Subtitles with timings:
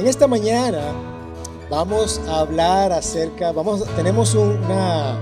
[0.00, 0.80] En esta mañana
[1.68, 5.14] vamos a hablar acerca, vamos, tenemos una,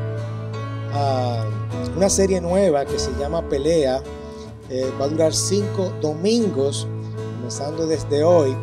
[0.94, 1.44] ah,
[1.97, 4.00] una serie nueva que se llama Pelea.
[4.70, 6.86] Eh, va a durar cinco domingos,
[7.38, 8.57] comenzando desde hoy.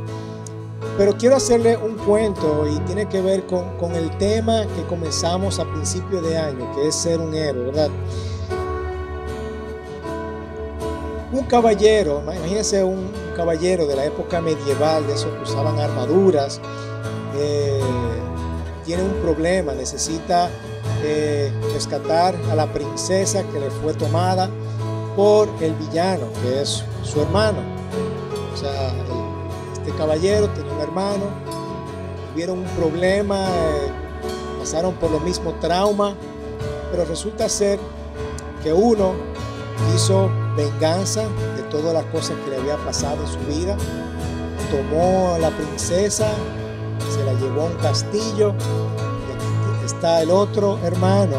[0.98, 5.60] Pero quiero hacerle un cuento y tiene que ver con, con el tema que comenzamos
[5.60, 7.90] a principio de año, que es ser un héroe, ¿verdad?
[11.36, 16.62] Un caballero, imagínense un caballero de la época medieval, de esos que usaban armaduras,
[17.38, 17.82] eh,
[18.86, 20.50] tiene un problema, necesita
[21.04, 24.50] eh, rescatar a la princesa que le fue tomada
[25.18, 27.60] por el villano, que es su hermano.
[28.54, 28.94] O sea,
[29.74, 31.26] este caballero tenía un hermano,
[32.32, 33.92] tuvieron un problema, eh,
[34.58, 36.16] pasaron por lo mismo trauma,
[36.92, 37.78] pero resulta ser
[38.64, 39.12] que uno
[39.94, 43.78] hizo venganza de todas las cosas que le había pasado en su vida.
[44.72, 46.32] Tomó a la princesa,
[47.14, 48.54] se la llevó a un castillo.
[49.86, 51.38] Está el otro hermano,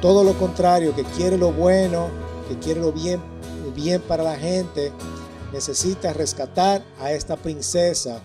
[0.00, 2.08] todo lo contrario, que quiere lo bueno,
[2.48, 3.20] que quiere lo bien,
[3.78, 4.92] bien para la gente,
[5.52, 8.22] necesita rescatar a esta princesa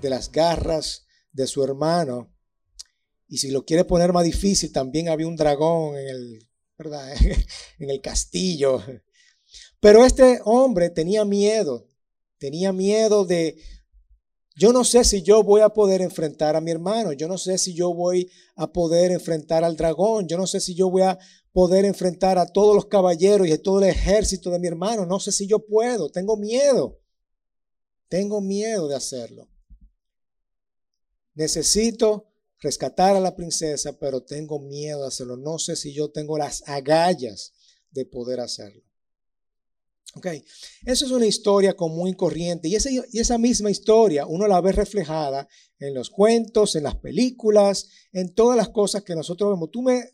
[0.00, 2.32] de las garras de su hermano.
[3.28, 6.48] Y si lo quiere poner más difícil, también había un dragón en el
[7.78, 8.82] en el castillo.
[9.80, 11.88] Pero este hombre tenía miedo,
[12.38, 13.56] tenía miedo de,
[14.54, 17.58] yo no sé si yo voy a poder enfrentar a mi hermano, yo no sé
[17.58, 21.18] si yo voy a poder enfrentar al dragón, yo no sé si yo voy a
[21.52, 25.20] poder enfrentar a todos los caballeros y a todo el ejército de mi hermano, no
[25.20, 27.00] sé si yo puedo, tengo miedo,
[28.08, 29.48] tengo miedo de hacerlo.
[31.34, 32.31] Necesito
[32.62, 35.36] rescatar a la princesa, pero tengo miedo de hacerlo.
[35.36, 37.52] No sé si yo tengo las agallas
[37.90, 38.82] de poder hacerlo.
[40.14, 40.26] Ok,
[40.84, 42.68] eso es una historia común y corriente.
[42.68, 46.96] Y esa, y esa misma historia uno la ve reflejada en los cuentos, en las
[46.96, 49.70] películas, en todas las cosas que nosotros vemos.
[49.70, 50.10] Tú me,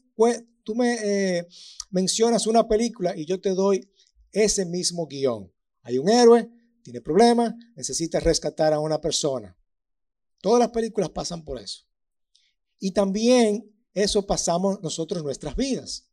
[0.62, 1.48] tú me eh,
[1.90, 3.90] mencionas una película y yo te doy
[4.30, 5.52] ese mismo guion.
[5.82, 6.48] Hay un héroe,
[6.82, 9.56] tiene problemas, necesita rescatar a una persona.
[10.40, 11.87] Todas las películas pasan por eso.
[12.78, 16.08] Y también eso pasamos nosotros nuestras vidas.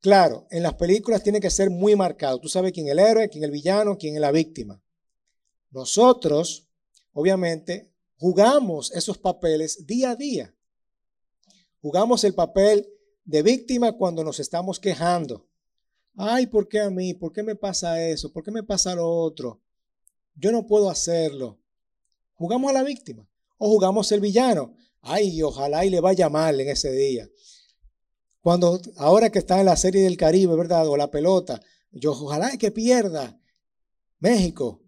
[0.00, 2.40] Claro, en las películas tiene que ser muy marcado.
[2.40, 4.80] Tú sabes quién es el héroe, quién es el villano, quién es la víctima.
[5.70, 6.68] Nosotros,
[7.12, 10.54] obviamente, jugamos esos papeles día a día.
[11.80, 12.88] Jugamos el papel
[13.24, 15.48] de víctima cuando nos estamos quejando.
[16.16, 17.14] Ay, ¿por qué a mí?
[17.14, 18.32] ¿Por qué me pasa eso?
[18.32, 19.60] ¿Por qué me pasa lo otro?
[20.34, 21.60] Yo no puedo hacerlo.
[22.34, 23.28] Jugamos a la víctima
[23.58, 24.74] o jugamos el villano.
[25.08, 27.28] Ay, ojalá y le vaya mal en ese día.
[28.40, 30.86] Cuando ahora que está en la serie del Caribe, ¿verdad?
[30.86, 31.60] O la pelota,
[31.90, 33.40] yo ojalá que pierda
[34.18, 34.84] México.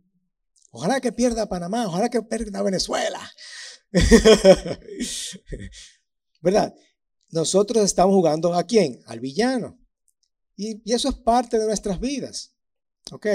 [0.70, 3.20] Ojalá que pierda Panamá, ojalá que pierda Venezuela.
[6.40, 6.74] ¿Verdad?
[7.30, 9.02] Nosotros estamos jugando a quién?
[9.06, 9.80] Al villano.
[10.56, 12.54] Y, eso es parte de nuestras vidas.
[13.10, 13.26] ¿Ok?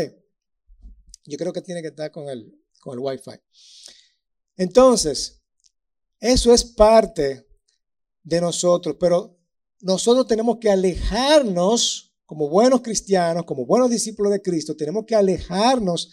[1.26, 3.40] Yo creo que tiene que estar con el, con el Wi-Fi.
[4.58, 5.45] Entonces,
[6.26, 7.46] eso es parte
[8.24, 9.38] de nosotros, pero
[9.82, 16.10] nosotros tenemos que alejarnos como buenos cristianos, como buenos discípulos de Cristo, tenemos que alejarnos,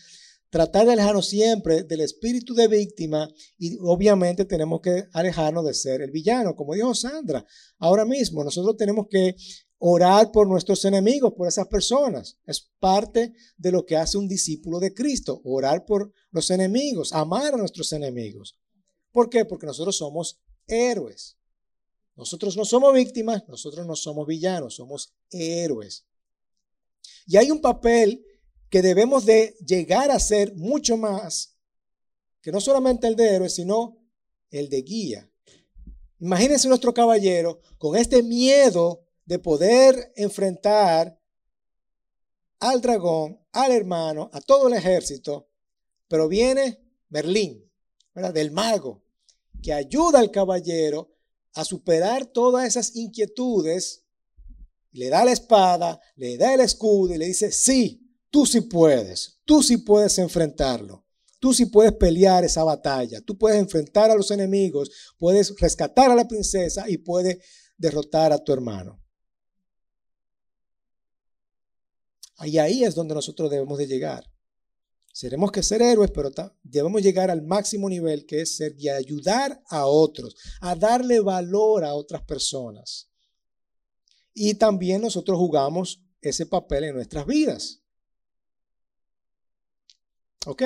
[0.50, 6.02] tratar de alejarnos siempre del espíritu de víctima y obviamente tenemos que alejarnos de ser
[6.02, 7.46] el villano, como dijo Sandra.
[7.78, 9.34] Ahora mismo nosotros tenemos que
[9.78, 12.38] orar por nuestros enemigos, por esas personas.
[12.44, 17.54] Es parte de lo que hace un discípulo de Cristo, orar por los enemigos, amar
[17.54, 18.58] a nuestros enemigos.
[19.12, 19.44] ¿Por qué?
[19.44, 21.36] Porque nosotros somos héroes.
[22.16, 26.04] Nosotros no somos víctimas, nosotros no somos villanos, somos héroes.
[27.26, 28.24] Y hay un papel
[28.68, 31.56] que debemos de llegar a ser mucho más
[32.40, 33.98] que no solamente el de héroe, sino
[34.50, 35.30] el de guía.
[36.18, 41.18] Imagínense nuestro caballero con este miedo de poder enfrentar
[42.58, 45.48] al dragón, al hermano, a todo el ejército,
[46.08, 47.70] pero viene Merlín,
[48.14, 48.34] ¿verdad?
[48.34, 49.01] del mago,
[49.62, 51.10] que ayuda al caballero
[51.54, 54.04] a superar todas esas inquietudes,
[54.90, 59.40] le da la espada, le da el escudo y le dice, sí, tú sí puedes,
[59.44, 61.06] tú sí puedes enfrentarlo,
[61.38, 66.14] tú sí puedes pelear esa batalla, tú puedes enfrentar a los enemigos, puedes rescatar a
[66.14, 67.38] la princesa y puedes
[67.76, 69.00] derrotar a tu hermano.
[72.44, 74.31] Y ahí es donde nosotros debemos de llegar.
[75.12, 76.30] Seremos que ser héroes, pero
[76.62, 81.84] debemos llegar al máximo nivel que es ser y ayudar a otros, a darle valor
[81.84, 83.10] a otras personas.
[84.32, 87.82] Y también nosotros jugamos ese papel en nuestras vidas.
[90.46, 90.62] Ok,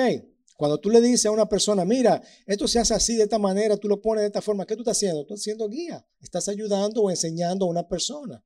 [0.55, 3.77] Cuando tú le dices a una persona, mira, esto se hace así, de esta manera,
[3.77, 5.23] tú lo pones de esta forma, ¿qué tú estás haciendo?
[5.23, 8.43] Tú estás haciendo guía, estás ayudando o enseñando a una persona.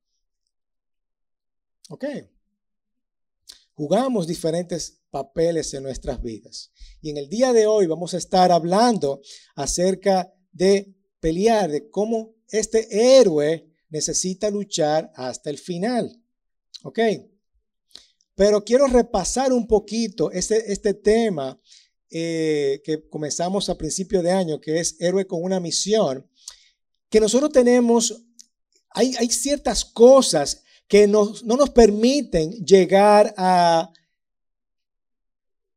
[1.88, 2.04] ¿Ok?
[3.74, 6.72] Jugamos diferentes papeles en nuestras vidas.
[7.00, 9.20] Y en el día de hoy vamos a estar hablando
[9.54, 16.22] acerca de pelear, de cómo este héroe necesita luchar hasta el final.
[16.82, 16.98] ¿Ok?
[18.34, 21.60] Pero quiero repasar un poquito este, este tema
[22.10, 26.28] eh, que comenzamos a principio de año, que es Héroe con una misión,
[27.08, 28.24] que nosotros tenemos,
[28.90, 30.61] hay, hay ciertas cosas
[30.92, 33.90] que no nos permiten llegar a,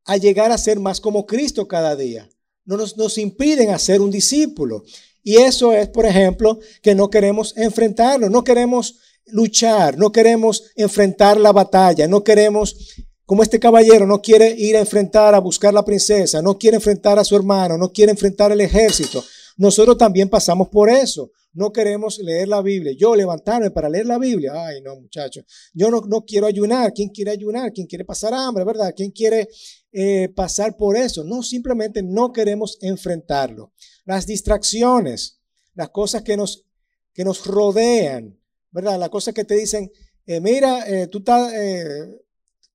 [0.04, 2.28] a llegar a ser más como Cristo cada día.
[2.66, 4.84] No nos, nos impiden hacer un discípulo.
[5.22, 8.98] Y eso es, por ejemplo, que no queremos enfrentarlo, no queremos
[9.28, 12.76] luchar, no queremos enfrentar la batalla, no queremos
[13.24, 17.18] como este caballero no quiere ir a enfrentar a buscar la princesa, no quiere enfrentar
[17.18, 19.24] a su hermano, no quiere enfrentar el ejército.
[19.56, 21.30] Nosotros también pasamos por eso.
[21.56, 22.92] No queremos leer la Biblia.
[22.96, 24.52] Yo levantarme para leer la Biblia.
[24.54, 25.44] Ay, no, muchachos.
[25.72, 26.92] Yo no, no, quiero ayunar.
[26.92, 27.72] ¿Quién quiere ayunar?
[27.72, 28.62] ¿Quién quiere pasar hambre?
[28.64, 28.92] ¿Verdad?
[28.94, 29.48] ¿Quién quiere
[29.90, 31.24] eh, pasar por eso?
[31.24, 33.72] No, simplemente no queremos enfrentarlo.
[34.04, 35.40] Las distracciones,
[35.74, 36.66] las cosas que nos,
[37.14, 38.38] que nos rodean,
[38.70, 38.98] ¿verdad?
[38.98, 39.90] Las cosas que te dicen,
[40.26, 41.52] eh, mira, eh, tú estás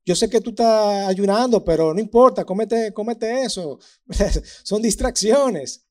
[0.04, 3.80] yo sé que tú estás ayunando, pero no importa, cómete, cómete eso.
[4.63, 5.86] Son distracciones.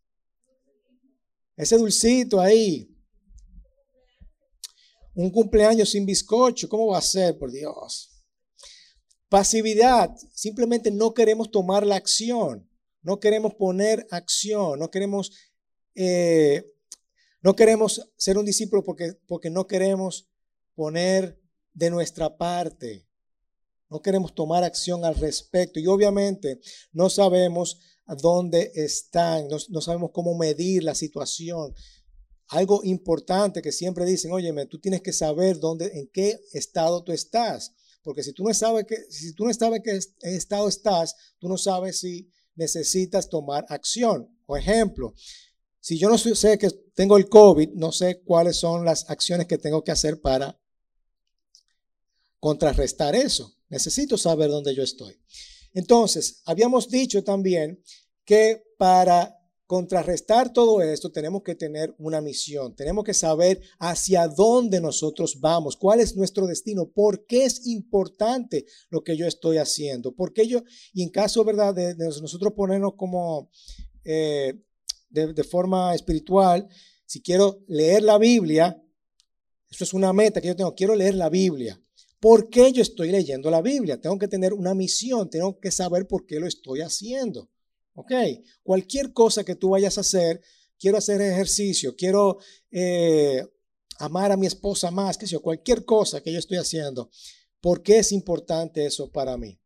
[1.61, 2.89] Ese dulcito ahí.
[5.15, 7.37] Un cumpleaños sin bizcocho, ¿cómo va a ser?
[7.37, 8.25] Por Dios.
[9.29, 10.11] Pasividad.
[10.33, 12.67] Simplemente no queremos tomar la acción.
[13.03, 14.79] No queremos poner acción.
[14.79, 15.33] No queremos,
[15.95, 16.65] eh,
[17.43, 20.31] no queremos ser un discípulo porque, porque no queremos
[20.75, 21.39] poner
[21.75, 23.07] de nuestra parte.
[23.91, 26.59] No queremos tomar acción al respecto y obviamente
[26.93, 27.81] no sabemos
[28.15, 31.75] dónde están, no, sabemos cómo medir la situación.
[32.49, 37.13] Algo importante que siempre dicen, óyeme, tú tienes que saber dónde, en qué estado tú
[37.13, 37.73] estás.
[38.03, 41.57] Porque si tú no sabes que, si tú no sabes qué estado estás, tú no
[41.57, 44.29] sabes si necesitas tomar acción.
[44.47, 45.15] Por ejemplo,
[45.81, 49.59] si yo no sé que tengo el COVID, no sé cuáles son las acciones que
[49.59, 50.61] tengo que hacer para
[52.39, 53.55] contrarrestar eso.
[53.69, 55.21] Necesito saber dónde yo estoy.
[55.73, 57.83] Entonces, habíamos dicho también
[58.25, 59.37] que para
[59.67, 65.77] contrarrestar todo esto tenemos que tener una misión, tenemos que saber hacia dónde nosotros vamos,
[65.77, 70.49] cuál es nuestro destino, por qué es importante lo que yo estoy haciendo, por qué
[70.49, 70.63] yo,
[70.93, 73.51] y en caso, ¿verdad?, de, nosotros ponernos como
[74.05, 74.55] eh,
[75.11, 76.69] de forma espiritual,
[77.07, 78.81] si quiero leer la Biblia,
[79.71, 81.81] eso es una meta que yo tengo, quiero leer la Biblia.
[82.19, 84.01] ¿Por qué yo estoy leyendo la Biblia?
[84.01, 87.49] Tengo que tener una misión, tengo que saber por qué lo estoy haciendo.
[87.95, 88.13] ¿Ok?
[88.63, 90.41] Cualquier cosa que tú vayas a hacer,
[90.79, 92.39] quiero hacer ejercicio, quiero
[92.71, 93.45] eh,
[93.99, 97.11] amar a mi esposa más, que sea, cualquier cosa que yo estoy haciendo,
[97.61, 99.61] ¿por qué es importante eso para mí?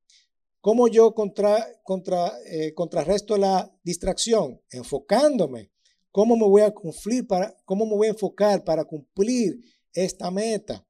[0.60, 4.62] ¿Cómo yo contra, contra, eh, contrarresto la distracción?
[4.70, 5.70] Enfocándome.
[6.10, 9.60] ¿Cómo me voy a cumplir para, cómo me voy a enfocar para cumplir
[9.92, 10.86] esta meta?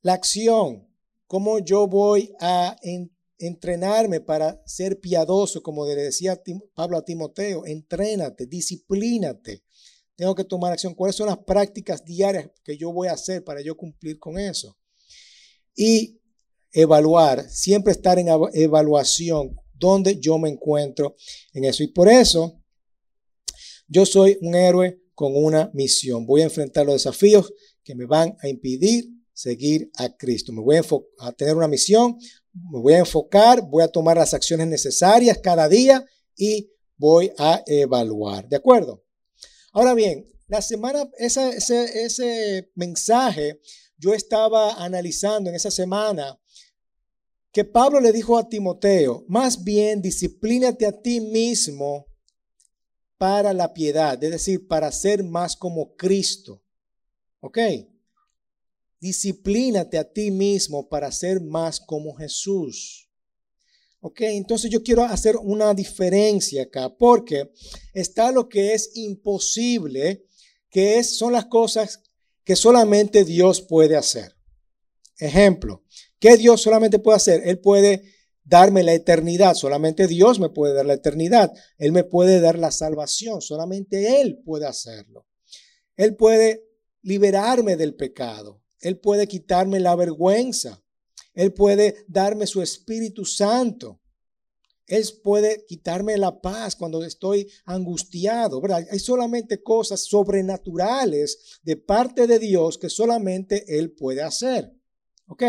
[0.00, 0.88] La acción,
[1.26, 2.76] cómo yo voy a
[3.38, 6.40] entrenarme para ser piadoso, como le decía
[6.74, 9.62] Pablo a Timoteo, entrénate, disciplínate.
[10.14, 10.94] Tengo que tomar acción.
[10.94, 14.78] ¿Cuáles son las prácticas diarias que yo voy a hacer para yo cumplir con eso?
[15.74, 16.20] Y
[16.72, 21.16] evaluar, siempre estar en evaluación, donde yo me encuentro
[21.52, 21.82] en eso.
[21.82, 22.62] Y por eso
[23.88, 26.26] yo soy un héroe con una misión.
[26.26, 27.52] Voy a enfrentar los desafíos
[27.84, 30.52] que me van a impedir seguir a Cristo.
[30.52, 30.78] Me voy
[31.18, 32.18] a, tener una misión,
[32.70, 36.04] me voy a enfocar, voy a tomar las acciones necesarias cada día
[36.36, 38.48] y voy a evaluar.
[38.48, 39.04] ¿De acuerdo?
[39.72, 43.60] Ahora bien, la semana, ese, ese mensaje,
[43.98, 46.38] yo estaba analizando en esa semana
[47.52, 52.06] que Pablo le dijo a Timoteo, más bien disciplínate a ti mismo
[53.18, 56.62] para la piedad, es decir, para ser más como Cristo.
[57.40, 57.58] ¿Ok?
[59.06, 63.08] Disciplínate a ti mismo para ser más como Jesús.
[64.00, 67.52] Ok, entonces yo quiero hacer una diferencia acá, porque
[67.94, 70.26] está lo que es imposible,
[70.68, 72.02] que es, son las cosas
[72.42, 74.34] que solamente Dios puede hacer.
[75.20, 75.84] Ejemplo,
[76.18, 77.42] ¿qué Dios solamente puede hacer?
[77.44, 82.40] Él puede darme la eternidad, solamente Dios me puede dar la eternidad, Él me puede
[82.40, 85.28] dar la salvación, solamente Él puede hacerlo.
[85.96, 86.64] Él puede
[87.02, 90.82] liberarme del pecado, él puede quitarme la vergüenza.
[91.34, 94.00] Él puede darme su Espíritu Santo.
[94.86, 98.62] Él puede quitarme la paz cuando estoy angustiado.
[98.90, 104.72] Hay solamente cosas sobrenaturales de parte de Dios que solamente Él puede hacer.
[105.26, 105.42] ¿Ok?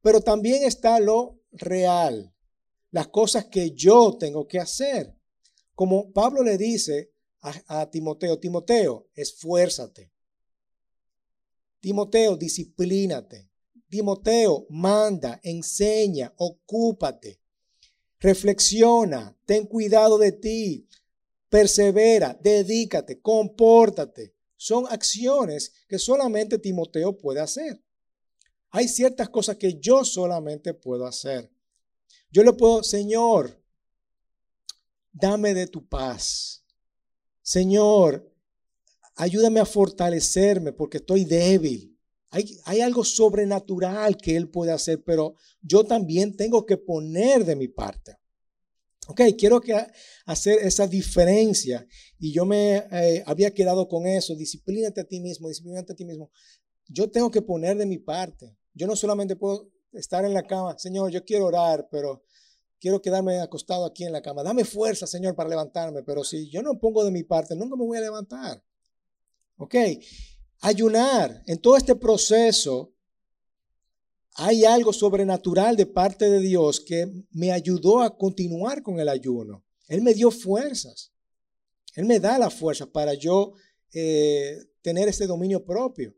[0.00, 2.34] Pero también está lo real,
[2.90, 5.14] las cosas que yo tengo que hacer.
[5.74, 10.10] Como Pablo le dice a Timoteo, Timoteo, esfuérzate.
[11.80, 13.50] Timoteo, disciplínate.
[13.88, 17.40] Timoteo, manda, enseña, ocúpate.
[18.20, 20.88] Reflexiona, ten cuidado de ti,
[21.48, 24.34] persevera, dedícate, compórtate.
[24.56, 27.82] Son acciones que solamente Timoteo puede hacer.
[28.70, 31.50] Hay ciertas cosas que yo solamente puedo hacer.
[32.30, 33.62] Yo le puedo, Señor,
[35.12, 36.64] dame de tu paz.
[37.40, 38.27] Señor,
[39.18, 41.96] ayúdame a fortalecerme porque estoy débil.
[42.30, 47.56] Hay, hay, algo sobrenatural que Él puede hacer, pero yo también tengo que poner de
[47.56, 48.16] mi parte.
[49.08, 49.74] Ok, quiero que
[50.26, 51.86] hacer esa diferencia
[52.18, 56.04] y yo me eh, había quedado con eso, disciplínate a ti mismo, disciplínate a ti
[56.04, 56.30] mismo.
[56.86, 58.54] Yo tengo que poner de mi parte.
[58.74, 62.22] Yo no solamente puedo estar en la cama, Señor, yo quiero orar, pero
[62.78, 64.42] quiero quedarme acostado aquí en la cama.
[64.42, 67.86] Dame fuerza, Señor, para levantarme, pero si yo no pongo de mi parte, nunca me
[67.86, 68.62] voy a levantar.
[69.58, 69.74] Ok,
[70.60, 71.42] ayunar.
[71.46, 72.94] En todo este proceso
[74.36, 79.64] hay algo sobrenatural de parte de Dios que me ayudó a continuar con el ayuno.
[79.88, 81.12] Él me dio fuerzas.
[81.94, 83.52] Él me da la fuerza para yo
[83.92, 86.14] eh, tener este dominio propio.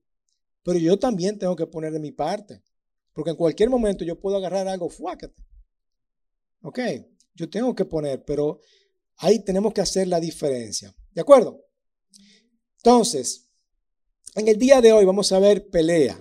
[0.62, 2.62] Pero yo también tengo que poner de mi parte.
[3.14, 5.42] Porque en cualquier momento yo puedo agarrar algo, fuácate.
[6.60, 6.78] Ok,
[7.34, 8.60] yo tengo que poner, pero
[9.16, 10.94] ahí tenemos que hacer la diferencia.
[11.12, 11.64] ¿De acuerdo?
[12.82, 13.46] Entonces,
[14.36, 16.18] en el día de hoy vamos a ver pelea.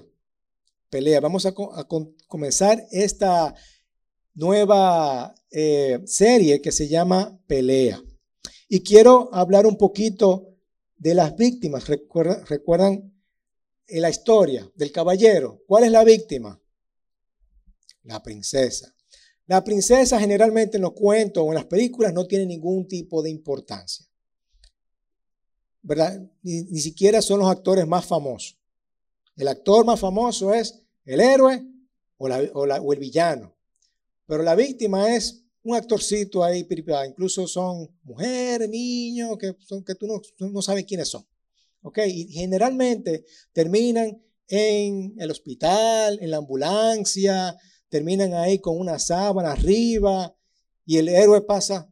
[0.90, 1.22] Pelea.
[1.22, 1.54] Vamos a,
[2.28, 3.56] comenzar esta
[4.34, 8.04] nueva eh, serie que se llama Pelea.
[8.68, 10.58] Y quiero hablar un poquito
[10.98, 11.88] de las víctimas.
[11.88, 13.14] ¿Recuerdan,
[13.88, 15.64] la historia del caballero?
[15.66, 16.62] ¿Cuál es la víctima?
[18.04, 18.94] La princesa.
[19.46, 23.30] La princesa generalmente en los cuentos o en las películas no tiene ningún tipo de
[23.30, 24.09] importancia.
[25.82, 26.22] ¿Verdad?
[26.42, 28.58] Ni, siquiera son los actores más famosos.
[29.36, 31.66] El actor más famoso es el héroe
[32.18, 33.56] o, o, el villano.
[34.26, 36.68] Pero la víctima es un actorcito ahí,
[37.08, 41.26] incluso son mujeres, niños, que, son, que tú no, no sabes quiénes son.
[41.82, 42.00] ¿Ok?
[42.08, 47.56] Y generalmente terminan en el hospital, en la ambulancia,
[47.88, 50.36] terminan ahí con una sábana arriba
[50.86, 51.89] y el héroe pasa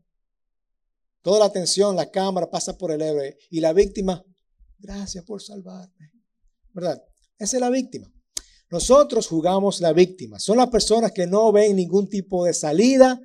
[1.27, 4.23] Toda la atención, la cámara pasa por el héroe y la víctima,
[4.79, 6.13] gracias por salvarme.
[6.71, 7.03] ¿Verdad?
[7.37, 8.09] Esa es la víctima.
[8.71, 10.39] Nosotros jugamos la víctima.
[10.39, 13.19] Son las personas que no ven ningún tipo de salida.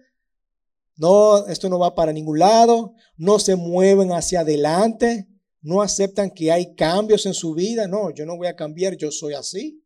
[0.96, 2.94] No, esto no va para ningún lado.
[3.16, 5.28] No se mueven hacia adelante.
[5.60, 7.86] No aceptan que hay cambios en su vida.
[7.86, 9.80] No, yo no voy a cambiar, yo soy así.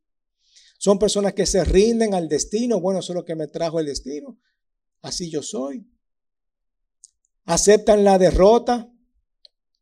[0.78, 2.80] Son personas que se rinden al destino.
[2.80, 4.38] Bueno, eso es lo que me trajo el destino.
[5.02, 5.86] Así yo soy
[7.46, 8.92] aceptan la derrota,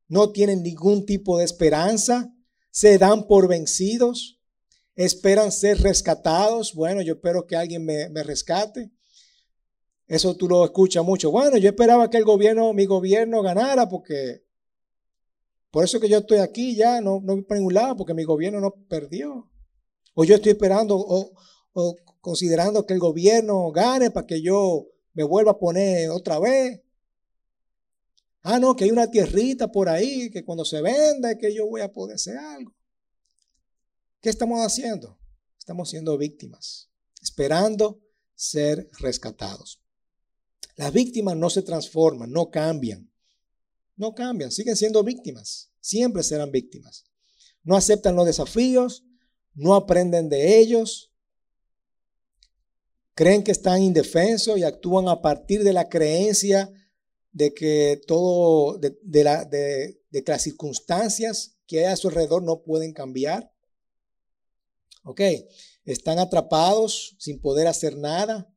[0.07, 2.33] no tienen ningún tipo de esperanza,
[2.71, 4.41] se dan por vencidos,
[4.95, 6.75] esperan ser rescatados.
[6.75, 8.93] Bueno, yo espero que alguien me, rescate.
[10.07, 11.31] Eso tú lo escuchas mucho.
[11.31, 14.45] Bueno, yo esperaba que el gobierno, mi gobierno ganara porque
[15.71, 18.25] por eso que yo estoy aquí ya, no, no voy para ningún lado porque mi
[18.25, 19.51] gobierno no perdió.
[20.13, 21.33] O yo estoy esperando o,
[21.73, 26.85] o considerando que el gobierno gane para que yo me vuelva a poner otra vez.
[28.47, 31.81] Ah, no, que hay una tierrita por ahí que cuando se venda que yo voy
[31.81, 32.77] a poder hacer algo.
[34.21, 35.19] ¿Qué estamos haciendo?
[35.59, 36.91] Estamos siendo víctimas,
[37.23, 38.03] esperando
[38.35, 39.83] ser rescatados.
[40.77, 43.11] Las víctimas no se transforman, no cambian.
[43.97, 45.71] No cambian, siguen siendo víctimas.
[45.81, 47.07] Siempre serán víctimas.
[47.63, 49.07] No aceptan los desafíos,
[49.55, 51.15] no aprenden de ellos.
[53.15, 56.71] Creen que están indefensos y actúan a partir de la creencia
[57.35, 62.63] de que todo, de, de, de, que las circunstancias que hay a su alrededor no
[62.63, 63.53] pueden cambiar.
[65.03, 65.21] Ok,
[65.85, 68.49] están atrapados sin poder hacer nada.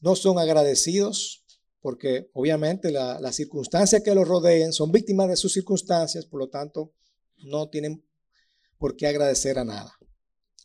[0.00, 1.44] No son agradecidos
[1.82, 6.94] porque obviamente las circunstancias que los rodeen son víctimas de sus circunstancias, por lo tanto
[7.36, 8.02] no tienen
[8.78, 9.94] por qué agradecer a nada.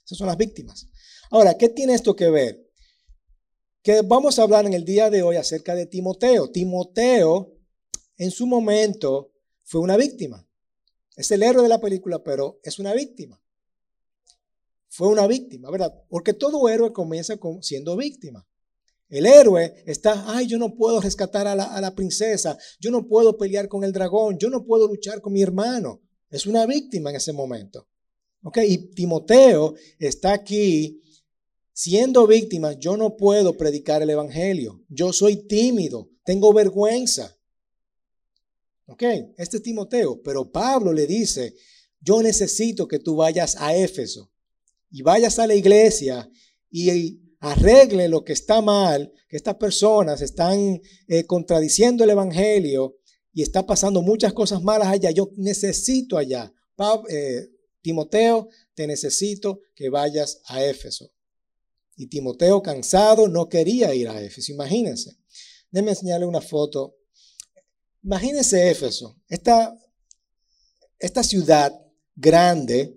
[0.06, 0.88] Esas son las víctimas.
[1.32, 2.65] Ahora, ¿qué tiene esto que ver?
[3.86, 6.50] Que vamos a hablar en el día de hoy acerca de Timoteo.
[6.50, 7.56] Timoteo
[8.18, 10.50] en su momento fue una víctima.
[11.16, 13.40] Es el héroe de la película, pero es una víctima.
[14.88, 15.94] Fue una víctima, ¿verdad?
[16.10, 18.48] Porque todo héroe comienza siendo víctima.
[19.08, 23.68] El héroe está, ay, yo no puedo rescatar a la, princesa, yo no puedo pelear
[23.68, 26.02] con el dragón, yo no puedo luchar con mi hermano.
[26.32, 27.88] Es una víctima en ese momento.
[28.42, 28.58] ¿Ok?
[28.68, 31.04] Y Timoteo está aquí
[31.76, 34.82] siendo víctima, yo no puedo predicar el Evangelio.
[34.88, 37.38] Yo soy tímido, tengo vergüenza.
[38.88, 39.04] ¿Ok?
[39.38, 41.54] Este es Timoteo, pero Pablo le dice,
[42.00, 44.32] yo necesito que tú vayas a Éfeso
[44.90, 46.30] y vayas a la iglesia
[46.72, 52.96] y arregle lo que está mal, que estas personas están eh, contradiciendo el Evangelio
[53.34, 55.12] y está pasando muchas cosas malas allá.
[55.12, 56.54] Yo necesito allá.
[57.10, 57.50] Eh,
[57.82, 61.15] Timoteo, te necesito que vayas a Éfeso.
[61.96, 64.52] Y Timoteo, cansado, no quería ir a Éfeso.
[64.52, 65.18] Imagínense.
[65.72, 66.96] Déjenme enseñarle una foto.
[68.04, 69.76] Imagínense Éfeso, esta,
[71.00, 71.74] esta ciudad
[72.16, 72.96] grande,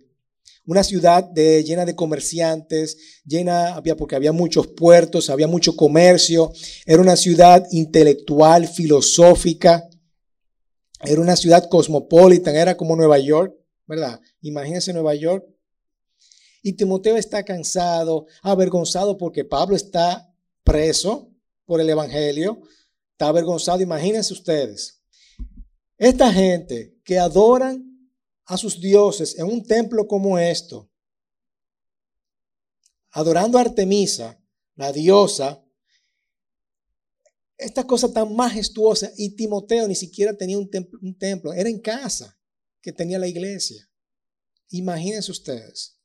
[0.66, 6.52] una ciudad de, llena de comerciantes, llena, había, porque había muchos puertos, había mucho comercio,
[6.84, 9.88] era una ciudad intelectual, filosófica,
[11.00, 14.20] era una ciudad cosmopolita, era como Nueva York, ¿verdad?
[14.42, 15.46] Imagínense Nueva York.
[16.62, 20.34] Y Timoteo está cansado, avergonzado porque Pablo está
[20.64, 21.30] preso
[21.64, 22.60] por el Evangelio,
[23.12, 25.02] está avergonzado, imagínense ustedes.
[25.96, 27.84] Esta gente que adoran
[28.44, 30.90] a sus dioses en un templo como esto,
[33.10, 34.40] adorando a Artemisa,
[34.74, 35.64] la diosa,
[37.56, 40.70] esta cosa tan majestuosa, y Timoteo ni siquiera tenía un
[41.02, 42.38] un templo, era en casa
[42.80, 43.90] que tenía la iglesia.
[44.70, 45.97] Imagínense ustedes,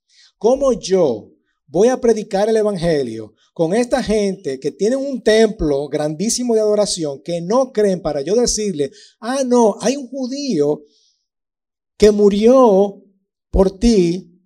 [0.44, 1.32] cómo yo
[1.68, 7.22] voy a predicar el Evangelio con esta gente que tiene un templo grandísimo de adoración,
[7.24, 10.82] que no creen para yo decirle, ah, no, hay un judío
[11.96, 13.02] que murió
[13.52, 14.38] por ti,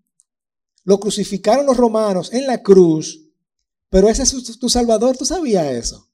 [0.83, 3.27] lo crucificaron los romanos en la cruz,
[3.89, 6.11] pero ese es tu Salvador, ¿tú sabías eso?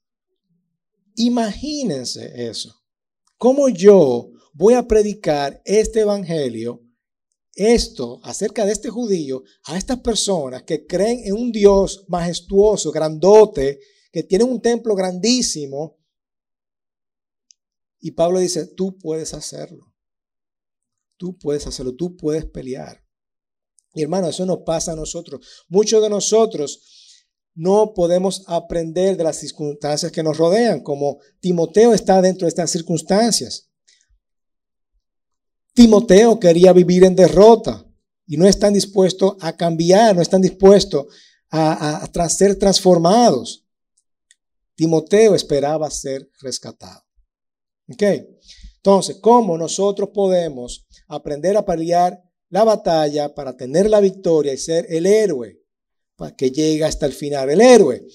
[1.16, 2.74] Imagínense eso.
[3.36, 6.80] ¿Cómo yo voy a predicar este evangelio,
[7.54, 13.80] esto acerca de este judío, a estas personas que creen en un Dios majestuoso, grandote,
[14.10, 15.98] que tiene un templo grandísimo?
[18.00, 19.92] Y Pablo dice, tú puedes hacerlo.
[21.16, 23.04] Tú puedes hacerlo, tú puedes pelear.
[23.94, 25.64] Y hermano, eso nos pasa a nosotros.
[25.68, 26.80] Muchos de nosotros
[27.54, 32.70] no podemos aprender de las circunstancias que nos rodean, como Timoteo está dentro de estas
[32.70, 33.70] circunstancias.
[35.74, 37.84] Timoteo quería vivir en derrota
[38.26, 41.06] y no están dispuestos a cambiar, no están dispuestos
[41.50, 43.66] a, ser transformados.
[44.76, 47.02] Timoteo esperaba ser rescatado.
[47.92, 48.02] ¿Ok?
[48.76, 54.86] Entonces, ¿cómo nosotros podemos aprender a pelear la batalla para tener la victoria y ser
[54.88, 55.60] el héroe
[56.16, 57.50] para que llegue hasta el final?
[57.50, 58.06] El héroe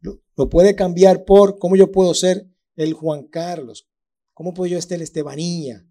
[0.00, 2.46] lo, puede cambiar por cómo yo puedo ser
[2.76, 3.88] el Juan Carlos,
[4.32, 5.86] cómo puedo yo ser el Estebanía,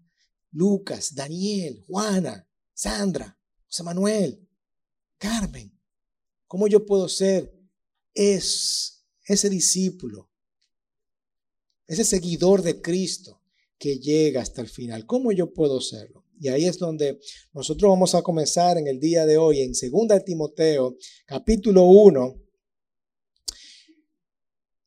[0.52, 4.48] Lucas, Daniel, Juana, Sandra, José Manuel,
[5.18, 5.72] Carmen.
[6.46, 7.52] ¿Cómo yo puedo ser
[8.14, 10.30] es, ese discípulo,
[11.86, 13.40] ese seguidor de Cristo?
[13.80, 15.06] que llega hasta el final.
[15.06, 16.26] ¿Cómo yo puedo serlo?
[16.38, 17.18] Y ahí es donde
[17.54, 22.36] nosotros vamos a comenzar en el día de hoy, en 2 Timoteo, capítulo 1,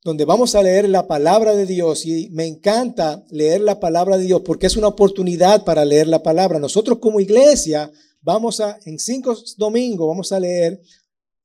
[0.03, 2.05] donde vamos a leer la palabra de Dios.
[2.05, 6.21] Y me encanta leer la palabra de Dios porque es una oportunidad para leer la
[6.21, 6.59] palabra.
[6.59, 10.81] Nosotros como iglesia vamos a, en cinco domingos, vamos a leer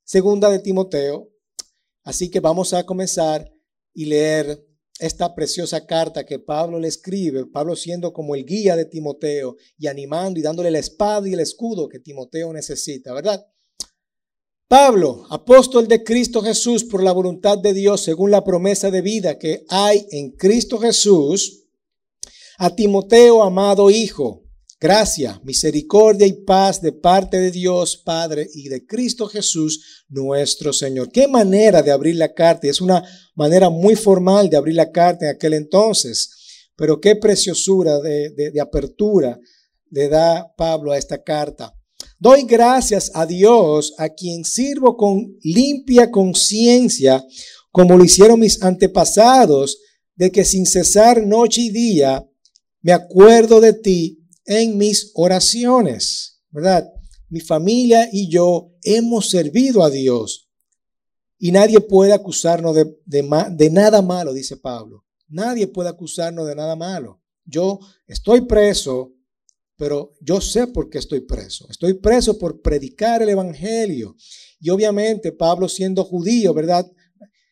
[0.05, 1.29] segunda de Timoteo.
[2.03, 3.51] Así que vamos a comenzar
[3.94, 4.64] y leer
[4.99, 9.87] esta preciosa carta que Pablo le escribe, Pablo siendo como el guía de Timoteo y
[9.87, 13.47] animando y dándole la espada y el escudo que Timoteo necesita, ¿verdad?
[14.68, 19.38] Pablo, apóstol de Cristo Jesús por la voluntad de Dios, según la promesa de vida
[19.38, 21.64] que hay en Cristo Jesús,
[22.59, 24.44] a Timoteo, amado Hijo,
[24.78, 31.11] Gracia, misericordia y paz de parte de Dios Padre y de Cristo Jesús nuestro Señor.
[31.11, 32.68] Qué manera de abrir la carta.
[32.68, 33.02] Es una
[33.35, 36.68] manera muy formal de abrir la carta en aquel entonces.
[36.76, 39.40] Pero qué preciosura de, de apertura
[39.90, 41.74] le da Pablo a esta carta.
[42.18, 47.24] Doy gracias a Dios a quien sirvo con limpia conciencia,
[47.70, 49.78] como lo hicieron mis antepasados,
[50.16, 52.28] de que sin cesar noche y día
[52.83, 56.90] me acuerdo de ti en mis oraciones, ¿verdad?
[57.28, 60.48] Mi familia y yo hemos servido a Dios
[61.38, 65.04] y nadie puede acusarnos de, de, nada malo, dice Pablo.
[65.28, 67.22] Nadie puede acusarnos de nada malo.
[67.44, 69.12] Yo estoy preso,
[69.79, 71.67] pero yo sé por qué estoy preso.
[71.71, 74.14] Estoy preso por predicar el Evangelio.
[74.61, 76.87] Y obviamente Pablo siendo judío, ¿verdad?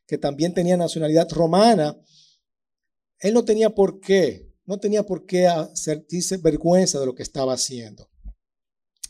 [0.07, 1.99] que también tenía nacionalidad romana,
[3.19, 7.55] él no tenía por qué, no tenía por qué sentirse vergüenza de lo que estaba
[7.55, 8.09] haciendo.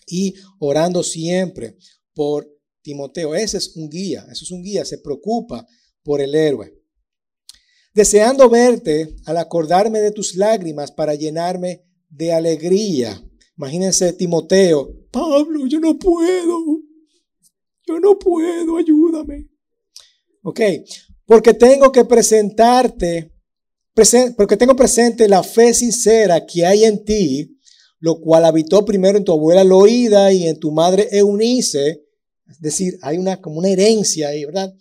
[0.07, 1.77] Y orando siempre
[2.15, 2.49] por
[2.83, 3.35] Timoteo.
[3.35, 5.67] Ese es un guía, eso es un guía, se preocupa
[6.03, 6.73] por el héroe.
[7.93, 13.23] Deseando verte al acordarme de tus lágrimas para llenarme de alegría.
[13.57, 16.81] Imagínense Timoteo, Pablo, yo no puedo,
[17.87, 19.49] yo no puedo, ayúdame.
[20.43, 20.61] Ok,
[21.25, 23.33] porque tengo que presentarte,
[24.37, 27.59] porque tengo presente la fe sincera que hay en ti,
[27.99, 32.05] lo cual habitó primero en tu abuela Loida y en tu madre Eunice.
[32.49, 34.73] Es decir, hay una como una herencia ahí, ¿verdad?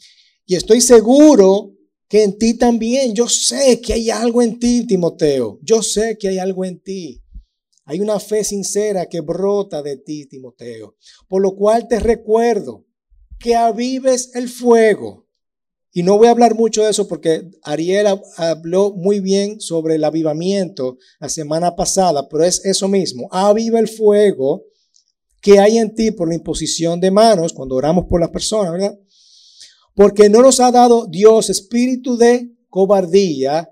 [0.45, 1.74] Y estoy seguro
[2.07, 5.59] que en ti también, yo sé que hay algo en ti, Timoteo.
[5.61, 7.21] Yo sé que hay algo en ti.
[7.85, 10.95] Hay una fe sincera que brota de ti, Timoteo.
[11.27, 12.85] Por lo cual te recuerdo
[13.39, 15.25] que avives el fuego
[15.97, 20.03] y no voy a hablar mucho de eso porque Ariel habló muy bien sobre el
[20.03, 23.29] avivamiento la semana pasada, pero es eso mismo.
[23.31, 24.65] Aviva el fuego
[25.41, 28.99] que hay en ti por la imposición de manos cuando oramos por las personas, ¿verdad?
[29.95, 33.69] Porque no nos ha dado Dios espíritu de cobardía,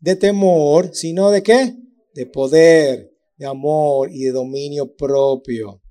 [0.00, 1.76] de temor, sino de qué?
[2.14, 5.82] De poder, de amor y de dominio propio.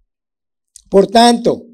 [0.89, 1.65] Por tanto,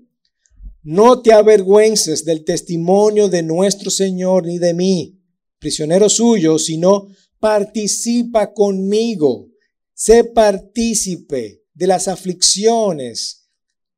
[0.82, 5.20] no te avergüences del testimonio de nuestro Señor ni de mí,
[5.60, 7.08] prisionero suyo, sino
[7.40, 9.50] participa conmigo,
[9.94, 13.50] sé partícipe de las aflicciones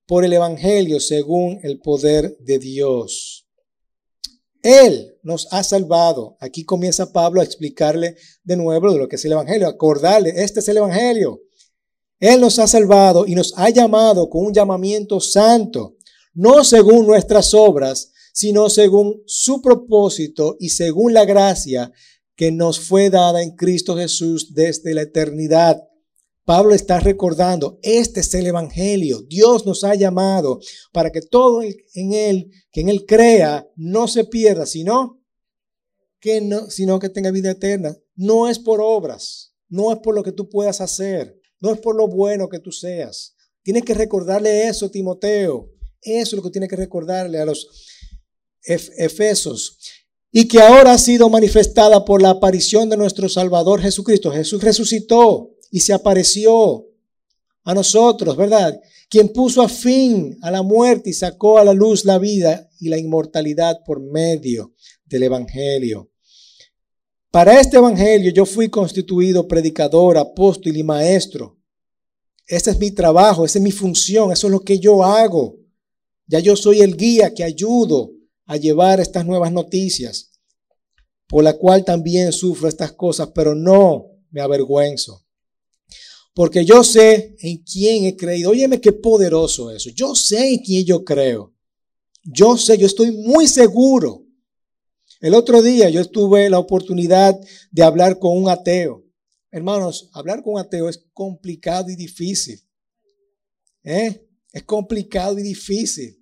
[0.06, 3.45] por el Evangelio según el poder de Dios.
[4.66, 6.38] Él nos ha salvado.
[6.40, 10.68] Aquí comienza Pablo a explicarle de nuevo lo que es el Evangelio, acordarle, este es
[10.70, 11.40] el Evangelio.
[12.20, 15.96] Él nos ha salvado y nos ha llamado con un llamamiento santo
[16.34, 21.92] no según nuestras obras, sino según su propósito y según la gracia
[22.36, 25.82] que nos fue dada en Cristo Jesús desde la eternidad.
[26.46, 29.24] Pablo está recordando, este es el Evangelio.
[29.24, 30.60] Dios nos ha llamado
[30.94, 35.24] para que todo en Él, que en Él crea, no se pierda, sino
[36.20, 37.98] que, no, sino que tenga vida eterna.
[38.16, 41.96] No es por obras, no es por lo que tú puedas hacer, no es por
[41.96, 43.36] lo bueno que tú seas.
[43.64, 45.72] Tienes que recordarle eso, Timoteo.
[46.00, 47.68] Eso es lo que tiene que recordarle a los
[48.62, 49.80] Efesos.
[50.32, 54.32] Y que ahora ha sido manifestada por la aparición de nuestro Salvador Jesucristo.
[54.32, 56.86] Jesús resucitó y se apareció
[57.64, 58.80] a nosotros, ¿verdad?
[59.10, 62.90] Quien puso a fin a la muerte y sacó a la luz la vida y
[62.90, 64.74] la inmortalidad por medio
[65.06, 66.12] del Evangelio.
[67.32, 71.60] Para este Evangelio yo fui constituido predicador, apóstol y maestro.
[72.48, 75.58] Este es mi trabajo, esa es mi función, eso es lo que yo hago.
[76.28, 78.12] Ya yo soy el guía que ayudo
[78.46, 80.32] a llevar estas nuevas noticias,
[81.28, 85.25] por la cual también sufro estas cosas, pero no me avergüenzo.
[86.36, 88.52] Porque yo sé en quién he creído.
[88.52, 89.90] Óyeme qué poderoso eso.
[89.92, 91.54] Yo sé en quién yo creo.
[92.26, 94.26] Yo sé, yo estoy muy seguro.
[95.22, 97.40] El otro día yo tuve la oportunidad
[97.72, 99.06] de hablar con un ateo.
[99.50, 102.60] Hermanos, hablar con un ateo es complicado y difícil.
[103.82, 104.28] ¿Eh?
[104.52, 106.22] Es complicado y difícil.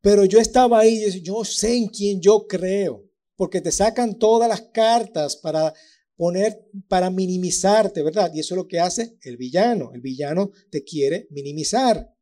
[0.00, 3.04] Pero yo estaba ahí y yo sé en quién yo creo,
[3.36, 5.74] porque te sacan todas las cartas para
[6.20, 8.30] poner, para minimizarte, ¿verdad?
[8.34, 9.90] Y eso es lo que hace el villano.
[9.94, 12.14] El villano te quiere minimizar,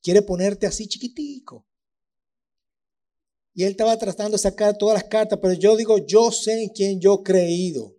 [0.00, 1.68] quiere ponerte así chiquitico.
[3.52, 6.70] Y él estaba tratando de sacar todas las cartas, pero yo digo, yo sé en
[6.70, 7.94] quién yo he creído.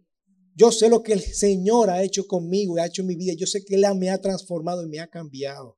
[0.55, 3.33] Yo sé lo que el Señor ha hecho conmigo y ha hecho en mi vida.
[3.37, 5.77] Yo sé que Él me ha transformado y me ha cambiado.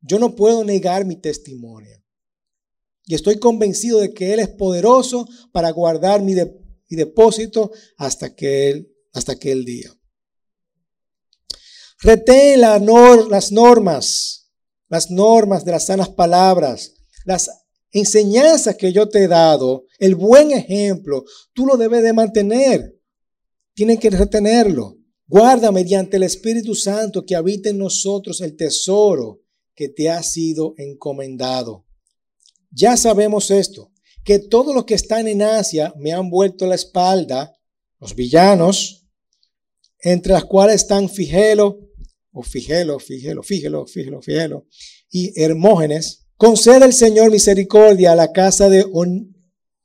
[0.00, 2.02] Yo no puedo negar mi testimonio.
[3.06, 6.34] Y estoy convencido de que Él es poderoso para guardar mi,
[6.96, 9.92] depósito hasta aquel, hasta día.
[12.00, 12.82] Retén las
[13.52, 14.50] normas,
[14.88, 17.50] las normas de las sanas palabras, las
[17.92, 22.98] enseñanzas que yo te he dado, el buen ejemplo, tú lo debes de mantener.
[23.74, 24.98] Tienen que retenerlo.
[25.26, 29.40] Guarda mediante el Espíritu Santo que habita en nosotros el tesoro
[29.74, 31.86] que te ha sido encomendado.
[32.70, 33.91] Ya sabemos esto,
[34.24, 37.56] que todos los que están en Asia me han vuelto la espalda,
[37.98, 39.06] los villanos,
[40.00, 41.78] entre las cuales están Figelo,
[42.32, 44.66] o Figelo, Figelo, Figelo, Figelo, Figelo,
[45.10, 46.26] y Hermógenes.
[46.36, 48.84] Concede el Señor misericordia a la casa de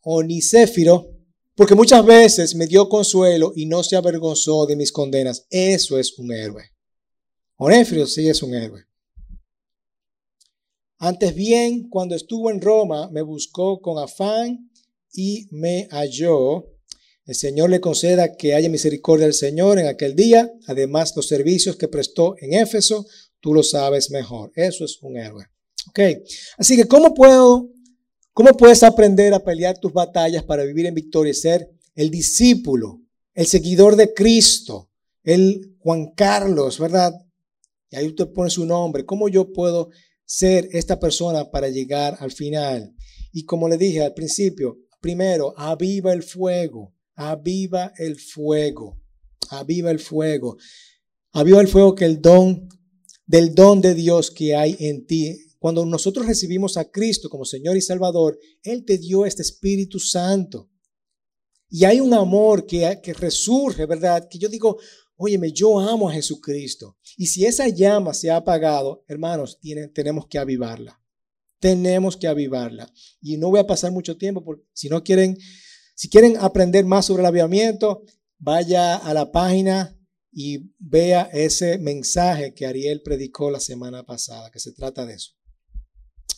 [0.01, 1.13] Onicéfiro,
[1.55, 5.45] porque muchas veces me dio consuelo y no se avergonzó de mis condenas.
[5.49, 6.63] Eso es un héroe.
[7.57, 8.86] Onéfiro sí es un héroe.
[10.99, 14.71] Antes bien, cuando estuvo en Roma, me buscó con afán
[15.13, 16.65] y me halló.
[17.25, 20.51] El Señor le conceda que haya misericordia del Señor en aquel día.
[20.65, 23.05] Además, los servicios que prestó en Éfeso,
[23.39, 24.51] tú lo sabes mejor.
[24.55, 25.45] Eso es un héroe.
[25.89, 25.99] Ok.
[26.57, 27.69] Así que, ¿cómo puedo,
[28.33, 33.01] cómo puedes aprender a pelear tus batallas para vivir en victoria y ser el discípulo,
[33.35, 34.89] el seguidor de Cristo,
[35.23, 37.13] el Juan Carlos, ¿verdad?
[37.91, 39.05] Y ahí usted pone su nombre.
[39.05, 39.89] ¿Cómo yo puedo
[40.27, 42.93] ser esta persona para llegar al final?
[43.31, 49.01] Y como le dije al principio, primero, aviva el fuego, aviva el fuego,
[49.49, 50.57] aviva el fuego.
[51.37, 52.67] Aviva el fuego que el don,
[53.25, 55.37] del don de Dios que hay en ti.
[55.59, 60.71] Cuando nosotros recibimos a Cristo como Señor y Salvador, Él te dio este Espíritu Santo.
[61.69, 64.27] Y hay un amor que, que resurge, ¿verdad?
[64.29, 64.77] Que yo digo,
[65.17, 66.97] óyeme, yo amo a Jesucristo.
[67.17, 69.59] Y si esa llama se ha apagado, hermanos,
[69.93, 71.01] tenemos que avivarla.
[71.59, 72.91] Tenemos que avivarla.
[73.19, 75.37] Y no voy a pasar mucho tiempo, porque si no quieren,
[75.95, 78.03] si quieren aprender más sobre el avivamiento,
[78.37, 79.97] vaya a la página
[80.31, 85.31] y vea ese mensaje que Ariel predicó la semana pasada, que se trata de eso.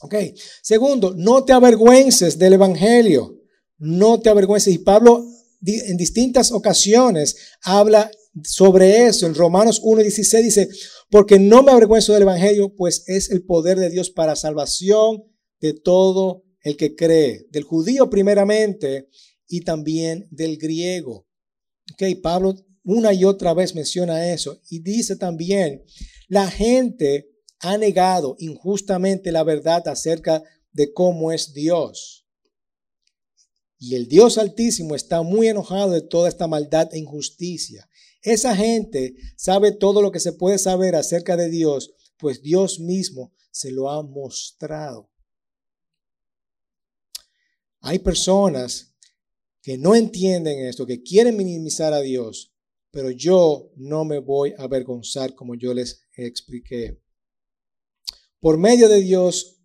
[0.01, 0.15] Ok.
[0.61, 3.35] Segundo, no te avergüences del Evangelio.
[3.77, 4.73] No te avergüences.
[4.73, 5.25] Y Pablo
[5.61, 8.09] en distintas ocasiones habla
[8.43, 9.25] sobre eso.
[9.25, 10.69] En Romanos 1.16 dice,
[11.09, 15.23] porque no me avergüenzo del Evangelio, pues es el poder de Dios para salvación
[15.59, 19.09] de todo el que cree, del judío primeramente
[19.47, 21.27] y también del griego.
[21.93, 25.83] Ok, Pablo una y otra vez menciona eso y dice también,
[26.27, 32.25] la gente ha negado injustamente la verdad acerca de cómo es Dios.
[33.77, 37.88] Y el Dios Altísimo está muy enojado de toda esta maldad e injusticia.
[38.21, 43.33] Esa gente sabe todo lo que se puede saber acerca de Dios, pues Dios mismo
[43.51, 45.09] se lo ha mostrado.
[47.81, 48.93] Hay personas
[49.61, 52.53] que no entienden esto, que quieren minimizar a Dios,
[52.91, 57.01] pero yo no me voy a avergonzar como yo les expliqué.
[58.39, 59.61] Por medio de Dios,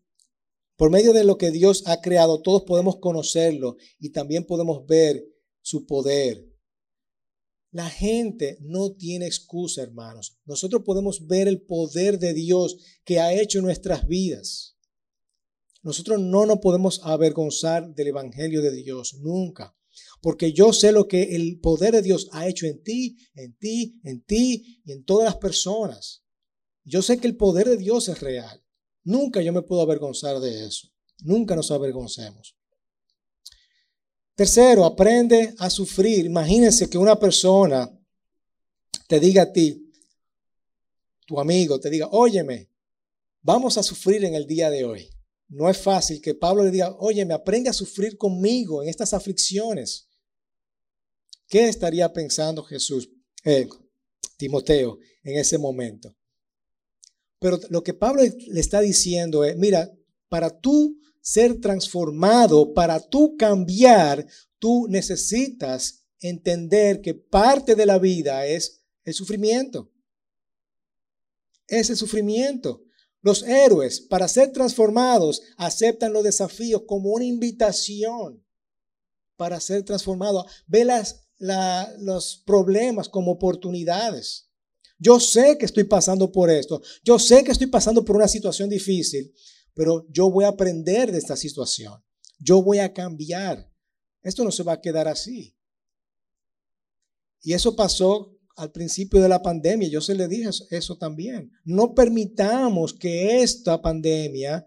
[0.76, 5.24] por medio de lo que Dios ha creado, todos podemos conocerlo y también podemos ver
[5.60, 6.44] su poder,
[7.74, 10.38] la gente no tiene excusa, hermanos.
[10.44, 14.76] Nosotros podemos ver el poder de Dios que ha hecho en nuestras vidas.
[15.82, 19.76] Nosotros no nos podemos avergonzar del Evangelio de Dios, nunca.
[20.22, 24.00] Porque yo sé lo que el poder de Dios ha hecho en ti, en ti,
[24.04, 26.22] en ti y en todas las personas.
[26.84, 28.64] Yo sé que el poder de Dios es real.
[29.02, 30.90] Nunca yo me puedo avergonzar de eso.
[31.24, 32.56] Nunca nos avergoncemos.
[34.34, 36.26] Tercero, aprende a sufrir.
[36.26, 37.88] Imagínense que una persona
[39.06, 39.92] te diga a ti,
[41.26, 42.68] tu amigo, te diga, óyeme,
[43.42, 45.08] vamos a sufrir en el día de hoy.
[45.48, 50.08] No es fácil que Pablo le diga, óyeme, aprende a sufrir conmigo en estas aflicciones.
[51.46, 53.08] ¿Qué estaría pensando Jesús,
[53.44, 53.68] eh,
[54.36, 56.16] Timoteo, en ese momento?
[57.38, 59.92] Pero lo que Pablo le está diciendo es, mira,
[60.28, 64.26] para tú ser transformado, para tú cambiar,
[64.58, 69.90] tú necesitas entender que parte de la vida es el sufrimiento.
[71.66, 72.82] Es el sufrimiento.
[73.22, 78.44] Los héroes, para ser transformados, aceptan los desafíos como una invitación
[79.36, 80.44] para ser transformados.
[80.66, 81.26] Ve las,
[82.00, 84.50] los problemas como oportunidades.
[84.98, 86.82] Yo sé que estoy pasando por esto.
[87.02, 89.34] Yo sé que estoy pasando por una situación difícil,
[89.74, 92.02] pero yo voy a aprender de esta situación.
[92.38, 93.70] Yo voy a cambiar.
[94.22, 95.54] Esto no se va a quedar así.
[97.42, 99.88] Y eso pasó al principio de la pandemia.
[99.88, 101.52] Yo se le dije eso, también.
[101.64, 104.66] No permitamos que esta pandemia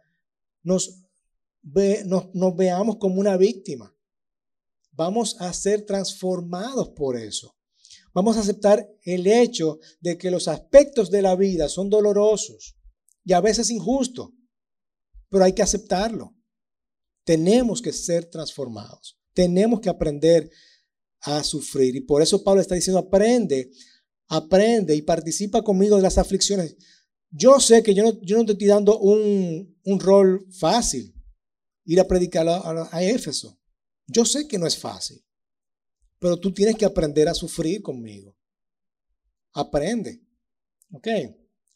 [0.61, 1.03] nos,
[1.63, 3.93] nos veamos como una víctima.
[4.91, 7.55] Vamos a ser transformados por eso.
[8.13, 12.75] Vamos a aceptar el hecho de que los aspectos de la vida son dolorosos
[13.23, 14.31] y a veces injustos
[15.29, 16.35] pero hay que aceptarlo.
[17.23, 19.19] Tenemos que ser transformados.
[19.33, 20.49] Tenemos que aprender
[21.21, 21.95] a sufrir.
[21.95, 23.71] Y por eso Pablo está diciendo, aprende,
[24.27, 26.75] aprende y participa conmigo de las aflicciones.
[27.29, 31.13] Yo sé que yo no, yo te estoy dando un, un rol fácil,
[31.85, 33.59] ir a predicar a, a Éfeso.
[34.07, 35.21] Yo sé que no es fácil,
[36.19, 38.37] pero tú tienes que aprender a sufrir conmigo.
[39.53, 40.21] Aprende.
[40.91, 41.07] ¿Ok?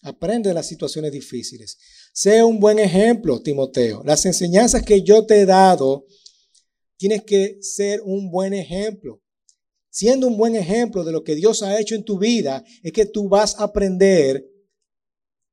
[0.04, 1.78] Aprende de las situaciones difíciles.
[2.14, 4.04] Sea un buen ejemplo, Timoteo.
[4.04, 6.06] Las enseñanzas que yo te he dado,
[6.98, 9.22] tienes que ser un buen ejemplo.
[9.90, 13.06] Siendo un buen ejemplo de lo que Dios ha hecho en tu vida, es que
[13.06, 14.46] tú vas a aprender,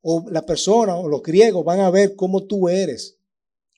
[0.01, 3.18] o la persona o los griegos van a ver cómo tú eres,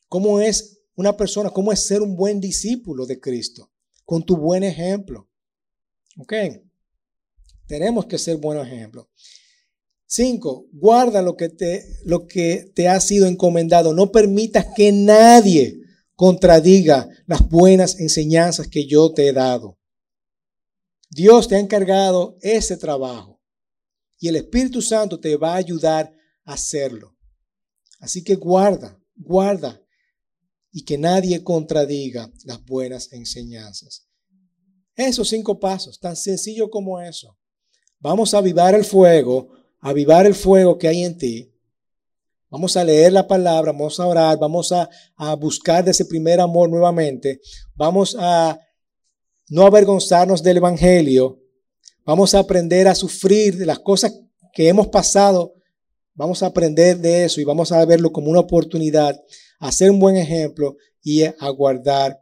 [0.08, 3.70] cómo es una persona, cómo es ser un buen discípulo de Cristo,
[4.04, 5.28] con tu buen ejemplo.
[6.18, 6.32] ¿Ok?
[7.66, 9.06] Tenemos que ser buenos ejemplos.
[10.12, 13.94] Cinco, guarda lo que, te, lo que te ha sido encomendado.
[13.94, 15.78] No permitas que nadie
[16.16, 19.78] contradiga las buenas enseñanzas que yo te he dado.
[21.10, 23.40] Dios te ha encargado ese trabajo
[24.18, 26.12] y el Espíritu Santo te va a ayudar
[26.44, 27.16] a hacerlo.
[28.00, 29.80] Así que guarda, guarda
[30.72, 34.08] y que nadie contradiga las buenas enseñanzas.
[34.96, 37.38] Esos cinco pasos, tan sencillo como eso.
[38.00, 41.52] Vamos a avivar el fuego, avivar el fuego que hay en ti.
[42.48, 46.40] Vamos a leer la palabra, vamos a orar, vamos a, a buscar de ese primer
[46.40, 47.40] amor nuevamente.
[47.74, 48.58] Vamos a
[49.48, 51.40] no avergonzarnos del Evangelio.
[52.04, 54.18] Vamos a aprender a sufrir de las cosas
[54.52, 55.54] que hemos pasado.
[56.14, 59.16] Vamos a aprender de eso y vamos a verlo como una oportunidad
[59.60, 62.20] a un buen ejemplo y a guardar.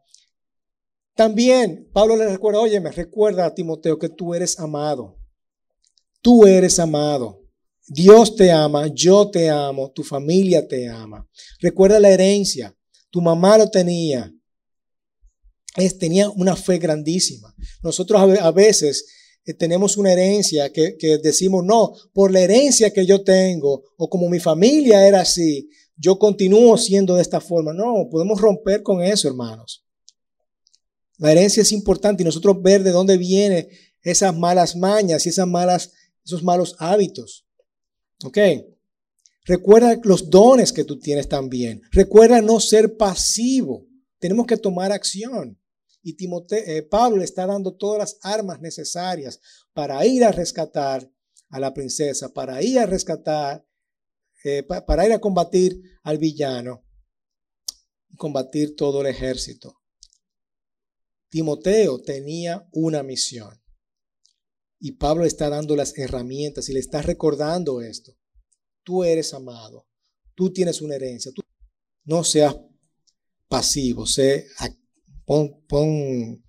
[1.14, 5.18] También Pablo le recuerda, oye, me recuerda a Timoteo que tú eres amado.
[6.20, 7.47] Tú eres amado.
[7.88, 11.26] Dios te ama, yo te amo, tu familia te ama.
[11.60, 12.74] Recuerda la herencia.
[13.10, 14.30] Tu mamá lo tenía,
[15.98, 17.54] tenía una fe grandísima.
[17.82, 19.06] Nosotros a veces
[19.46, 24.10] eh, tenemos una herencia que, que, decimos, no, por la herencia que yo tengo o
[24.10, 27.72] como mi familia era así, yo continúo siendo de esta forma.
[27.72, 29.86] No, podemos romper con eso, hermanos.
[31.16, 33.68] La herencia es importante y nosotros ver de dónde vienen
[34.02, 35.92] esas malas mañas y esas malas,
[36.24, 37.47] esos malos hábitos.
[38.24, 38.38] ¿Ok?
[39.44, 41.80] Recuerda los dones que tú tienes también.
[41.90, 43.86] Recuerda no ser pasivo.
[44.18, 45.58] Tenemos que tomar acción.
[46.02, 49.40] Y Timoteo, eh, Pablo le está dando todas las armas necesarias
[49.72, 51.10] para ir a rescatar
[51.50, 53.64] a la princesa, para ir a rescatar,
[54.44, 56.84] eh, para ir a combatir al villano
[58.18, 59.80] combatir todo el ejército.
[61.30, 63.62] Timoteo tenía una misión.
[64.80, 68.16] Y Pablo está dando las herramientas y le está recordando esto.
[68.84, 69.86] Tú eres amado.
[70.34, 71.32] Tú tienes una herencia.
[71.32, 71.42] Tú
[72.04, 72.56] no seas
[73.48, 74.46] pasivo, sé
[75.28, 76.42] pon,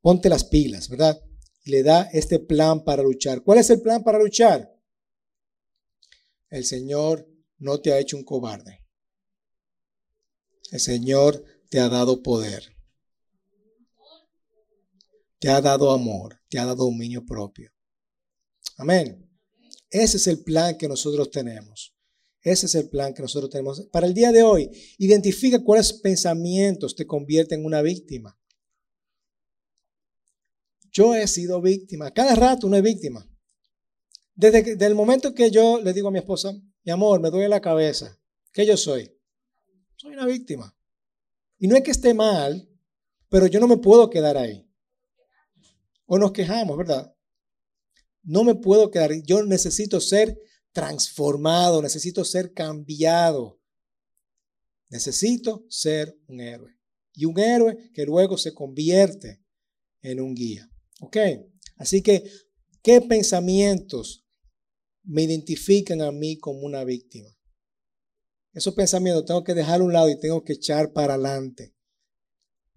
[0.00, 1.22] ponte las pilas, ¿verdad?
[1.64, 3.42] Y le da este plan para luchar.
[3.42, 4.74] ¿Cuál es el plan para luchar?
[6.50, 8.84] El Señor no te ha hecho un cobarde.
[10.72, 12.77] El Señor te ha dado poder.
[15.38, 17.70] Te ha dado amor, te ha dado dominio propio.
[18.76, 19.28] Amén.
[19.90, 21.94] Ese es el plan que nosotros tenemos.
[22.42, 23.80] Ese es el plan que nosotros tenemos.
[23.92, 28.38] Para el día de hoy, identifica cuáles pensamientos te convierten en una víctima.
[30.92, 32.12] Yo he sido víctima.
[32.12, 33.28] Cada rato una víctima.
[34.34, 36.52] Desde, el momento que yo le digo a mi esposa,
[36.84, 38.18] mi amor, me duele la cabeza,
[38.52, 39.12] ¿qué yo soy?
[39.96, 40.74] Soy una víctima.
[41.58, 42.68] Y no es que esté mal,
[43.28, 44.67] pero yo no me puedo quedar ahí.
[46.10, 47.14] O nos quejamos, ¿verdad?
[48.22, 49.12] No me puedo quedar.
[49.24, 50.40] Yo necesito ser
[50.72, 53.60] transformado, necesito ser cambiado.
[54.88, 56.72] Necesito ser un héroe.
[57.12, 59.44] Y un héroe que luego se convierte
[60.00, 60.70] en un guía.
[61.00, 61.18] ¿Ok?
[61.76, 62.24] Así que,
[62.82, 64.24] ¿qué pensamientos
[65.02, 67.28] me identifican a mí como una víctima?
[68.54, 71.74] Esos pensamientos tengo que dejar a un lado y tengo que echar para adelante.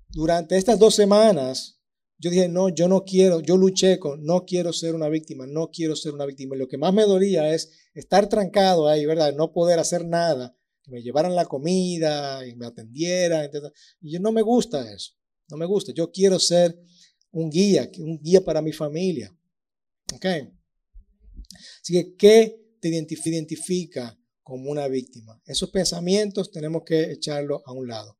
[0.10, 1.81] Durante estas dos semanas,
[2.22, 5.72] yo dije, no, yo no quiero, yo luché con, no quiero ser una víctima, no
[5.72, 6.56] quiero ser una víctima.
[6.56, 9.34] Y lo que más me dolía es estar trancado ahí, ¿verdad?
[9.36, 13.50] No poder hacer nada, que me llevaran la comida y me atendieran.
[14.00, 15.14] Y yo no me gusta eso,
[15.50, 15.94] no me gusta.
[15.94, 16.80] Yo quiero ser
[17.32, 19.36] un guía, un guía para mi familia.
[20.14, 20.26] ¿Ok?
[21.82, 25.42] Así que, ¿qué te identifica como una víctima?
[25.44, 28.20] Esos pensamientos tenemos que echarlos a un lado.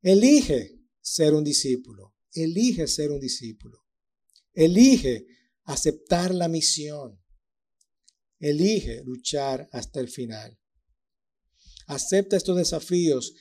[0.00, 2.11] Elige ser un discípulo.
[2.34, 3.78] Elige ser un discípulo.
[4.54, 5.26] Elige
[5.64, 7.20] aceptar la misión.
[8.38, 10.58] Elige luchar hasta el final.
[11.86, 13.34] Acepta estos desafíos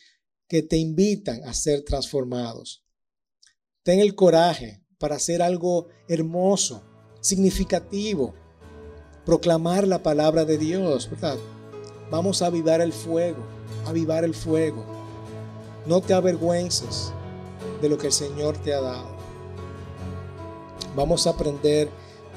[0.47, 2.85] que te invitan a ser transformados.
[3.83, 6.83] Ten el coraje para hacer algo hermoso,
[7.21, 8.35] significativo,
[9.25, 11.37] proclamar la palabra de Dios, ¿verdad?
[12.11, 13.43] Vamos a avivar el fuego,
[13.85, 14.85] avivar el fuego.
[15.87, 17.13] No te avergüences
[17.81, 19.07] de lo que el Señor te ha dado.
[20.95, 21.89] Vamos a aprender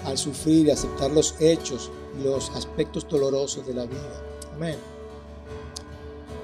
[0.04, 4.22] a sufrir y aceptar los hechos y los aspectos dolorosos de la vida.
[4.54, 4.76] Amén.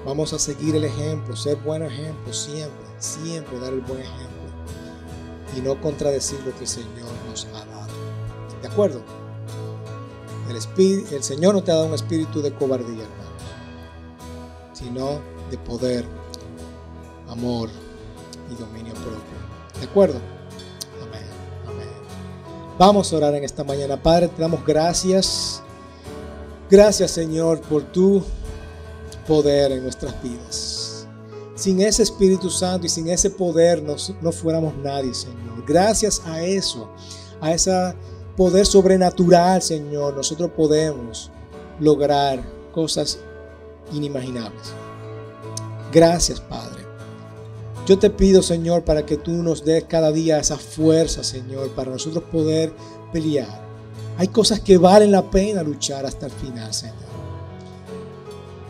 [0.05, 4.41] Vamos a seguir el ejemplo, ser buen ejemplo siempre, siempre dar el buen ejemplo
[5.55, 7.91] y no contradecir lo que el Señor nos ha dado.
[8.61, 9.01] ¿De acuerdo?
[10.49, 13.43] El, el Señor no te ha dado un espíritu de cobardía, hermanos,
[14.73, 16.05] sino de poder,
[17.29, 17.69] amor
[18.51, 19.79] y dominio propio.
[19.79, 20.19] ¿De acuerdo?
[21.01, 21.25] Amén.
[22.77, 24.01] Vamos a orar en esta mañana.
[24.01, 25.61] Padre, te damos gracias.
[26.69, 28.23] Gracias, Señor, por tu
[29.27, 31.07] poder en nuestras vidas.
[31.55, 35.63] Sin ese Espíritu Santo y sin ese poder no fuéramos nadie, Señor.
[35.67, 36.89] Gracias a eso,
[37.39, 37.93] a ese
[38.35, 41.29] poder sobrenatural, Señor, nosotros podemos
[41.79, 42.41] lograr
[42.73, 43.19] cosas
[43.91, 44.73] inimaginables.
[45.91, 46.80] Gracias, Padre.
[47.91, 51.91] Yo te pido, Señor, para que tú nos des cada día esa fuerza, Señor, para
[51.91, 52.71] nosotros poder
[53.11, 53.67] pelear.
[54.17, 56.95] Hay cosas que valen la pena luchar hasta el final, Señor.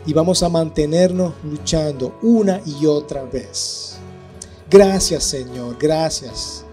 [0.06, 3.94] Y vamos a mantenernos luchando una y otra vez.
[4.68, 5.76] Gracias, Señor.
[5.78, 6.64] Gracias.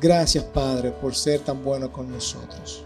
[0.00, 2.84] Gracias, Padre, por ser tan bueno con nosotros.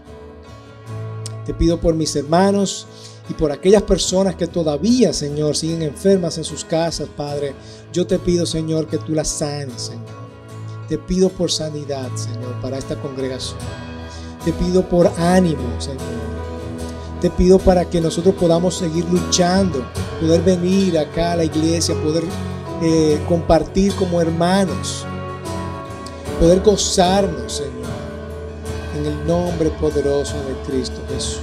[1.45, 2.87] Te pido por mis hermanos
[3.27, 7.55] y por aquellas personas que todavía, Señor, siguen enfermas en sus casas, Padre,
[7.91, 10.25] yo te pido, Señor, que tú las sanes, Señor.
[10.87, 13.57] Te pido por sanidad, Señor, para esta congregación.
[14.43, 16.01] Te pido por ánimo, Señor.
[17.19, 19.83] Te pido para que nosotros podamos seguir luchando,
[20.21, 22.23] poder venir acá a la iglesia, poder
[22.83, 25.03] eh, compartir como hermanos,
[26.39, 27.89] poder gozarnos, Señor,
[28.99, 31.39] en el nombre poderoso de Cristo Jesús.